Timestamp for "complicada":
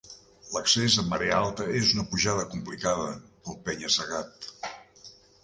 2.55-3.07